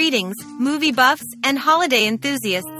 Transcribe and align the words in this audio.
Greetings, 0.00 0.36
movie 0.58 0.92
buffs 0.92 1.26
and 1.44 1.58
holiday 1.58 2.06
enthusiasts. 2.06 2.70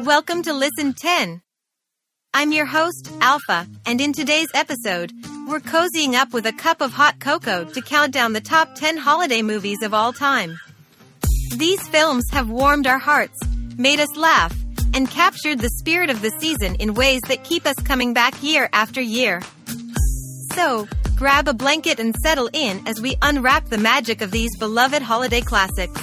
Welcome 0.00 0.42
to 0.42 0.52
Listen 0.52 0.92
10. 0.92 1.40
I'm 2.34 2.52
your 2.52 2.66
host, 2.66 3.10
Alpha, 3.22 3.66
and 3.86 3.98
in 3.98 4.12
today's 4.12 4.50
episode, 4.52 5.10
we're 5.48 5.58
cozying 5.58 6.12
up 6.12 6.34
with 6.34 6.44
a 6.44 6.52
cup 6.52 6.82
of 6.82 6.92
hot 6.92 7.18
cocoa 7.18 7.64
to 7.64 7.80
count 7.80 8.12
down 8.12 8.34
the 8.34 8.42
top 8.42 8.74
10 8.74 8.98
holiday 8.98 9.40
movies 9.40 9.80
of 9.82 9.94
all 9.94 10.12
time. 10.12 10.60
These 11.56 11.88
films 11.88 12.26
have 12.30 12.50
warmed 12.50 12.86
our 12.86 12.98
hearts, 12.98 13.40
made 13.78 13.98
us 13.98 14.14
laugh, 14.14 14.54
and 14.92 15.10
captured 15.10 15.60
the 15.60 15.70
spirit 15.78 16.10
of 16.10 16.20
the 16.20 16.30
season 16.38 16.74
in 16.74 16.92
ways 16.92 17.22
that 17.28 17.42
keep 17.42 17.64
us 17.64 17.76
coming 17.86 18.12
back 18.12 18.42
year 18.42 18.68
after 18.74 19.00
year. 19.00 19.40
So, 20.52 20.86
grab 21.22 21.46
a 21.46 21.54
blanket 21.54 22.00
and 22.00 22.16
settle 22.16 22.50
in 22.52 22.84
as 22.88 23.00
we 23.00 23.14
unwrap 23.22 23.66
the 23.66 23.78
magic 23.78 24.22
of 24.22 24.32
these 24.32 24.50
beloved 24.58 25.00
holiday 25.00 25.40
classics. 25.40 26.02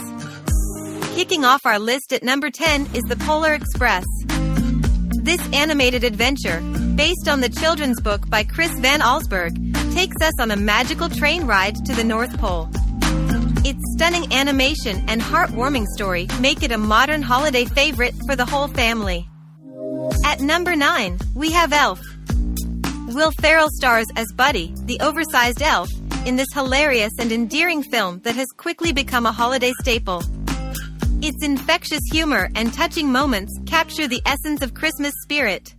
Kicking 1.13 1.43
off 1.43 1.65
our 1.65 1.77
list 1.77 2.13
at 2.13 2.23
number 2.23 2.49
10 2.49 2.83
is 2.93 3.03
The 3.03 3.17
Polar 3.17 3.53
Express. 3.53 4.05
This 5.21 5.41
animated 5.51 6.05
adventure, 6.05 6.61
based 6.95 7.27
on 7.27 7.41
the 7.41 7.49
children's 7.49 7.99
book 7.99 8.29
by 8.29 8.45
Chris 8.45 8.71
Van 8.79 9.01
Allsburg, 9.01 9.57
takes 9.93 10.15
us 10.21 10.39
on 10.39 10.51
a 10.51 10.55
magical 10.55 11.09
train 11.09 11.45
ride 11.45 11.75
to 11.83 11.93
the 11.93 12.05
North 12.05 12.39
Pole. 12.39 12.69
Its 13.65 13.83
stunning 13.95 14.31
animation 14.31 15.03
and 15.09 15.19
heartwarming 15.19 15.85
story 15.87 16.29
make 16.39 16.63
it 16.63 16.71
a 16.71 16.77
modern 16.77 17.23
holiday 17.23 17.65
favorite 17.65 18.15
for 18.25 18.37
the 18.37 18.45
whole 18.45 18.69
family. 18.69 19.27
At 20.23 20.39
number 20.39 20.77
9, 20.77 21.19
we 21.35 21.51
have 21.51 21.73
Elf. 21.73 21.99
Will 23.15 23.31
Ferrell 23.31 23.69
stars 23.71 24.05
as 24.15 24.31
Buddy, 24.33 24.71
the 24.85 24.99
oversized 25.01 25.63
elf, 25.63 25.89
in 26.27 26.35
this 26.35 26.53
hilarious 26.53 27.13
and 27.17 27.31
endearing 27.31 27.81
film 27.81 28.19
that 28.19 28.35
has 28.35 28.47
quickly 28.55 28.93
become 28.93 29.25
a 29.25 29.31
holiday 29.31 29.71
staple. 29.79 30.21
Its 31.21 31.43
infectious 31.43 32.03
humor 32.11 32.49
and 32.53 32.71
touching 32.71 33.11
moments 33.11 33.51
capture 33.65 34.07
the 34.07 34.21
essence 34.27 34.61
of 34.61 34.75
Christmas 34.75 35.13
spirit. 35.23 35.73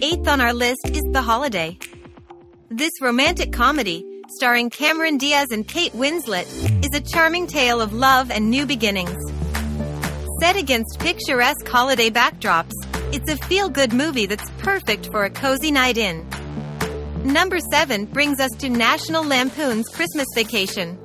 Eighth 0.00 0.28
on 0.28 0.40
our 0.40 0.54
list 0.54 0.88
is 0.90 1.02
The 1.10 1.22
Holiday. 1.22 1.76
This 2.70 2.92
romantic 3.00 3.52
comedy, 3.52 4.06
starring 4.28 4.70
Cameron 4.70 5.18
Diaz 5.18 5.48
and 5.50 5.66
Kate 5.66 5.92
Winslet, 5.94 6.46
is 6.84 6.94
a 6.94 7.00
charming 7.00 7.48
tale 7.48 7.80
of 7.80 7.92
love 7.92 8.30
and 8.30 8.50
new 8.50 8.66
beginnings. 8.66 9.20
Set 10.40 10.56
against 10.56 11.00
picturesque 11.00 11.66
holiday 11.66 12.08
backdrops, 12.08 12.72
it's 13.12 13.30
a 13.30 13.36
feel 13.46 13.68
good 13.68 13.92
movie 13.92 14.24
that's 14.24 14.50
perfect 14.58 15.10
for 15.10 15.24
a 15.24 15.30
cozy 15.30 15.70
night 15.70 15.98
in. 15.98 16.26
Number 17.24 17.58
7 17.60 18.06
brings 18.06 18.40
us 18.40 18.50
to 18.58 18.70
National 18.70 19.22
Lampoon's 19.22 19.86
Christmas 19.88 20.26
Vacation. 20.34 20.98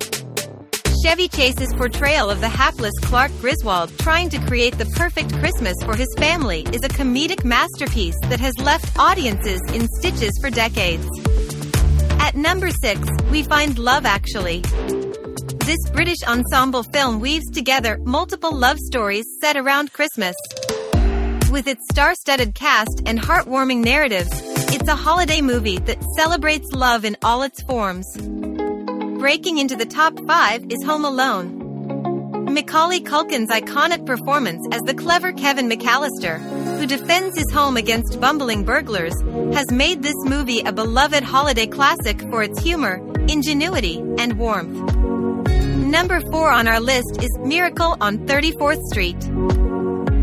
Chevy 1.04 1.28
Chase's 1.28 1.72
portrayal 1.74 2.30
of 2.30 2.40
the 2.40 2.48
hapless 2.48 2.94
Clark 3.02 3.30
Griswold 3.40 3.96
trying 3.98 4.30
to 4.30 4.38
create 4.46 4.78
the 4.78 4.86
perfect 4.96 5.32
Christmas 5.34 5.74
for 5.84 5.94
his 5.94 6.12
family 6.16 6.62
is 6.72 6.82
a 6.82 6.88
comedic 6.88 7.44
masterpiece 7.44 8.16
that 8.22 8.40
has 8.40 8.54
left 8.58 8.98
audiences 8.98 9.60
in 9.72 9.86
stitches 9.98 10.32
for 10.40 10.50
decades. 10.50 11.06
At 12.20 12.34
number 12.34 12.70
6, 12.70 13.06
we 13.30 13.42
find 13.42 13.78
Love 13.78 14.06
Actually. 14.06 14.62
This 15.60 15.78
British 15.92 16.22
ensemble 16.26 16.82
film 16.84 17.20
weaves 17.20 17.50
together 17.50 17.98
multiple 18.04 18.56
love 18.56 18.78
stories 18.78 19.26
set 19.40 19.56
around 19.56 19.92
Christmas. 19.92 20.34
With 21.50 21.66
its 21.66 21.86
star 21.90 22.14
studded 22.14 22.54
cast 22.54 23.00
and 23.06 23.18
heartwarming 23.18 23.82
narratives, 23.82 24.28
it's 24.70 24.86
a 24.86 24.94
holiday 24.94 25.40
movie 25.40 25.78
that 25.78 26.02
celebrates 26.14 26.72
love 26.72 27.06
in 27.06 27.16
all 27.22 27.40
its 27.40 27.62
forms. 27.62 28.06
Breaking 29.18 29.56
into 29.56 29.74
the 29.74 29.86
top 29.86 30.18
five 30.26 30.66
is 30.68 30.84
Home 30.84 31.06
Alone. 31.06 32.52
Macaulay 32.52 33.00
Culkin's 33.00 33.50
iconic 33.50 34.04
performance 34.04 34.66
as 34.72 34.82
the 34.82 34.92
clever 34.92 35.32
Kevin 35.32 35.70
McCallister, 35.70 36.38
who 36.78 36.86
defends 36.86 37.38
his 37.38 37.50
home 37.50 37.78
against 37.78 38.20
bumbling 38.20 38.64
burglars, 38.64 39.14
has 39.54 39.70
made 39.70 40.02
this 40.02 40.16
movie 40.26 40.60
a 40.60 40.72
beloved 40.72 41.22
holiday 41.22 41.66
classic 41.66 42.20
for 42.28 42.42
its 42.42 42.62
humor, 42.62 43.00
ingenuity, 43.26 44.00
and 44.18 44.38
warmth. 44.38 44.94
Number 45.48 46.20
four 46.30 46.50
on 46.52 46.68
our 46.68 46.80
list 46.80 47.22
is 47.22 47.30
Miracle 47.38 47.96
on 48.02 48.18
34th 48.26 48.82
Street. 48.90 49.57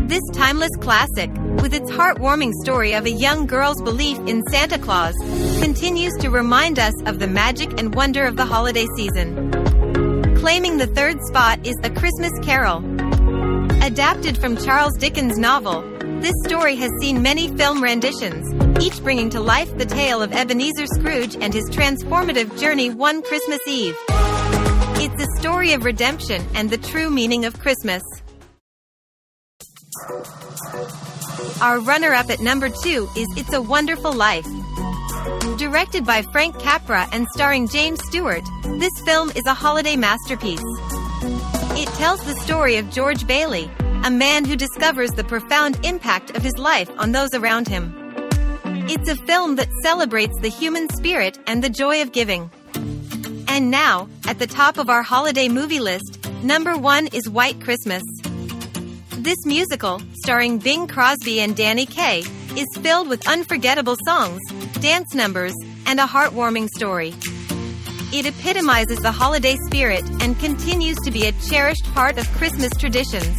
This 0.06 0.22
timeless 0.32 0.70
classic, 0.80 1.32
with 1.60 1.74
its 1.74 1.90
heartwarming 1.90 2.52
story 2.62 2.92
of 2.92 3.06
a 3.06 3.10
young 3.10 3.44
girl's 3.44 3.82
belief 3.82 4.16
in 4.28 4.40
Santa 4.52 4.78
Claus, 4.78 5.16
continues 5.60 6.12
to 6.20 6.30
remind 6.30 6.78
us 6.78 6.94
of 7.06 7.18
the 7.18 7.26
magic 7.26 7.80
and 7.80 7.92
wonder 7.92 8.24
of 8.24 8.36
the 8.36 8.44
holiday 8.44 8.86
season. 8.94 9.50
Claiming 10.36 10.76
the 10.76 10.86
third 10.86 11.20
spot 11.22 11.58
is 11.66 11.74
A 11.82 11.90
Christmas 11.90 12.30
Carol. 12.44 12.84
Adapted 13.82 14.38
from 14.38 14.56
Charles 14.56 14.96
Dickens' 14.96 15.38
novel, 15.38 15.82
this 16.20 16.34
story 16.44 16.76
has 16.76 16.92
seen 17.00 17.20
many 17.20 17.48
film 17.56 17.82
renditions, 17.82 18.46
each 18.80 19.02
bringing 19.02 19.28
to 19.30 19.40
life 19.40 19.76
the 19.76 19.86
tale 19.86 20.22
of 20.22 20.32
Ebenezer 20.32 20.86
Scrooge 20.86 21.34
and 21.40 21.52
his 21.52 21.68
transformative 21.70 22.56
journey 22.60 22.90
one 22.90 23.22
Christmas 23.22 23.60
Eve. 23.66 23.96
It's 24.08 25.20
a 25.20 25.40
story 25.40 25.72
of 25.72 25.84
redemption 25.84 26.46
and 26.54 26.70
the 26.70 26.78
true 26.78 27.10
meaning 27.10 27.44
of 27.44 27.58
Christmas. 27.58 28.04
Our 31.60 31.80
runner 31.80 32.12
up 32.12 32.30
at 32.30 32.40
number 32.40 32.68
two 32.68 33.08
is 33.16 33.26
It's 33.36 33.52
a 33.52 33.62
Wonderful 33.62 34.12
Life. 34.12 34.46
Directed 35.58 36.04
by 36.04 36.22
Frank 36.22 36.58
Capra 36.58 37.06
and 37.12 37.26
starring 37.28 37.68
James 37.68 38.00
Stewart, 38.04 38.44
this 38.78 38.92
film 39.04 39.30
is 39.30 39.46
a 39.46 39.54
holiday 39.54 39.96
masterpiece. 39.96 40.62
It 41.78 41.88
tells 41.94 42.24
the 42.24 42.38
story 42.40 42.76
of 42.76 42.90
George 42.90 43.26
Bailey, 43.26 43.70
a 44.04 44.10
man 44.10 44.44
who 44.44 44.56
discovers 44.56 45.10
the 45.10 45.24
profound 45.24 45.84
impact 45.84 46.36
of 46.36 46.42
his 46.42 46.56
life 46.58 46.90
on 46.98 47.12
those 47.12 47.34
around 47.34 47.68
him. 47.68 47.94
It's 48.88 49.08
a 49.08 49.16
film 49.26 49.56
that 49.56 49.68
celebrates 49.82 50.38
the 50.40 50.48
human 50.48 50.88
spirit 50.90 51.38
and 51.46 51.64
the 51.64 51.70
joy 51.70 52.02
of 52.02 52.12
giving. 52.12 52.50
And 53.48 53.70
now, 53.70 54.08
at 54.26 54.38
the 54.38 54.46
top 54.46 54.78
of 54.78 54.90
our 54.90 55.02
holiday 55.02 55.48
movie 55.48 55.80
list, 55.80 56.18
number 56.42 56.76
one 56.76 57.08
is 57.08 57.28
White 57.28 57.60
Christmas. 57.60 58.02
This 59.26 59.44
musical, 59.44 60.00
starring 60.22 60.58
Bing 60.58 60.86
Crosby 60.86 61.40
and 61.40 61.56
Danny 61.56 61.84
Kaye, 61.84 62.22
is 62.56 62.68
filled 62.80 63.08
with 63.08 63.26
unforgettable 63.26 63.96
songs, 64.04 64.40
dance 64.74 65.16
numbers, 65.16 65.52
and 65.84 65.98
a 65.98 66.04
heartwarming 66.04 66.68
story. 66.68 67.12
It 68.12 68.26
epitomizes 68.26 69.00
the 69.00 69.10
holiday 69.10 69.56
spirit 69.66 70.04
and 70.22 70.38
continues 70.38 70.96
to 70.98 71.10
be 71.10 71.26
a 71.26 71.32
cherished 71.50 71.92
part 71.92 72.18
of 72.18 72.32
Christmas 72.34 72.70
traditions. 72.78 73.36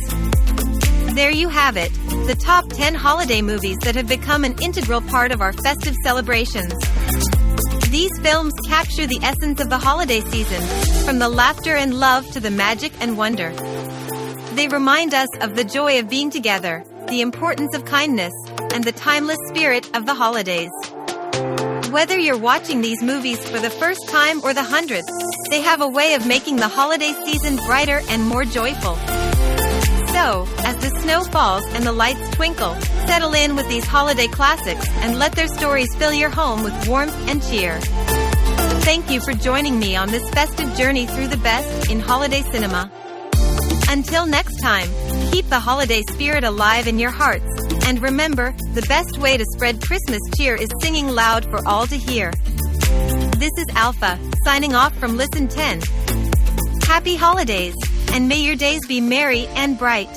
There 1.16 1.32
you 1.32 1.48
have 1.48 1.78
it, 1.78 1.94
the 2.28 2.36
top 2.38 2.68
10 2.68 2.94
holiday 2.94 3.42
movies 3.42 3.78
that 3.84 3.96
have 3.96 4.10
become 4.10 4.44
an 4.44 4.62
integral 4.62 5.00
part 5.00 5.32
of 5.32 5.42
our 5.42 5.54
festive 5.54 5.96
celebrations. 6.04 6.74
These 7.92 8.12
films 8.20 8.52
capture 8.68 9.08
the 9.08 9.22
essence 9.24 9.62
of 9.62 9.70
the 9.70 9.78
holiday 9.78 10.20
season, 10.20 10.62
from 11.06 11.20
the 11.20 11.30
laughter 11.30 11.78
and 11.78 11.98
love 11.98 12.30
to 12.32 12.42
the 12.42 12.52
magic 12.52 12.92
and 13.00 13.18
wonder. 13.18 13.54
They 14.58 14.68
remind 14.68 15.14
us 15.14 15.30
of 15.40 15.56
the 15.56 15.64
joy 15.64 16.00
of 16.00 16.10
being 16.10 16.32
together, 16.32 16.84
the 17.10 17.22
importance 17.22 17.76
of 17.76 17.86
kindness, 17.86 18.34
and 18.74 18.84
the 18.84 18.92
timeless 18.92 19.38
spirit 19.50 19.88
of 19.96 20.08
the 20.08 20.16
holidays. 20.16 20.72
Whether 21.92 22.18
you're 22.18 22.40
watching 22.40 22.82
these 22.82 23.04
movies 23.04 23.38
for 23.48 23.60
the 23.60 23.70
first 23.70 24.10
time 24.10 24.44
or 24.44 24.56
the 24.56 24.64
hundredth, 24.64 25.08
they 25.52 25.62
have 25.62 25.82
a 25.82 25.88
way 25.88 26.16
of 26.16 26.26
making 26.26 26.56
the 26.56 26.68
holiday 26.68 27.14
season 27.24 27.58
brighter 27.68 28.02
and 28.10 28.24
more 28.24 28.46
joyful. 28.46 28.96
So, 30.16 30.48
as 30.66 30.76
the 30.78 30.92
snow 31.04 31.24
falls 31.26 31.64
and 31.76 31.86
the 31.86 31.92
lights 31.92 32.28
twinkle, 32.32 32.74
settle 33.06 33.36
in 33.36 33.56
with 33.56 33.70
these 33.70 33.86
holiday 33.86 34.28
classics 34.28 34.90
and 35.02 35.20
let 35.20 35.34
their 35.34 35.50
stories 35.50 35.94
fill 35.98 36.14
your 36.14 36.32
home 36.32 36.64
with 36.64 36.88
warmth 36.88 37.16
and 37.30 37.44
cheer. 37.44 37.80
Thank 38.90 39.12
you 39.12 39.22
for 39.22 39.34
joining 39.34 39.78
me 39.78 39.96
on 39.96 40.10
this 40.10 40.28
festive 40.32 40.74
journey 40.76 41.06
through 41.06 41.28
the 41.28 41.38
best 41.38 41.92
in 41.92 42.00
holiday 42.00 42.42
cinema. 42.42 42.90
Until 43.90 44.26
next 44.26 44.60
time, 44.60 44.90
keep 45.32 45.48
the 45.50 45.60
holiday 45.60 46.02
spirit 46.10 46.44
alive 46.44 46.88
in 46.88 47.00
your 47.00 47.10
hearts. 47.10 47.46
And 47.86 48.02
remember, 48.02 48.54
the 48.74 48.86
best 48.88 49.18
way 49.18 49.38
to 49.38 49.46
spread 49.46 49.82
Christmas 49.82 50.20
cheer 50.36 50.56
is 50.56 50.70
singing 50.82 51.08
loud 51.08 51.46
for 51.46 51.66
all 51.66 51.88
to 51.88 51.96
hear. 51.96 52.32
This 53.38 53.54
is 53.58 53.68
Alpha, 53.76 54.20
signing 54.44 54.76
off 54.76 54.94
from 54.98 55.16
Listen 55.16 55.48
10. 55.48 55.82
Happy 56.84 57.16
holidays, 57.16 57.76
and 58.12 58.28
may 58.28 58.42
your 58.42 58.56
days 58.56 58.86
be 58.88 59.00
merry 59.00 59.48
and 59.48 59.80
bright. 59.80 60.10